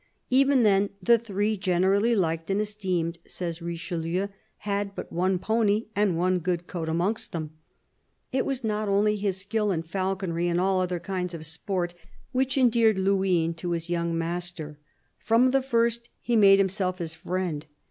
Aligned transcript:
Even 0.31 0.63
then 0.63 0.89
the 0.99 1.19
three, 1.19 1.55
generally 1.55 2.15
liked 2.15 2.49
and 2.49 2.59
esteemed, 2.59 3.19
says 3.27 3.61
Richelieu, 3.61 4.29
had 4.65 4.95
but 4.95 5.11
one 5.13 5.37
pony 5.37 5.89
and 5.95 6.17
one 6.17 6.39
good 6.39 6.65
coat 6.65 6.89
amongst 6.89 7.33
them. 7.33 7.51
It 8.31 8.43
was 8.43 8.63
not 8.63 8.89
only 8.89 9.15
his 9.15 9.37
skill 9.37 9.71
in 9.71 9.83
falconry 9.83 10.47
and 10.47 10.59
all 10.59 10.81
other 10.81 10.99
kinds 10.99 11.35
of 11.35 11.45
sport 11.45 11.93
which 12.31 12.57
endeared 12.57 12.97
Luynes 12.97 13.57
to 13.57 13.73
his 13.73 13.91
young 13.91 14.17
master 14.17 14.79
84 15.21 15.27
CARDINAL 15.37 15.51
DE 15.51 15.51
RICHELIEU 15.51 15.51
From 15.51 15.51
the 15.61 15.67
first 15.69 16.09
he 16.19 16.35
made 16.35 16.57
himself 16.57 16.97
his 16.97 17.13
friend. 17.13 17.67